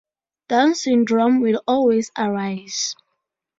[0.49, 2.95] Down syndrome, will always arise.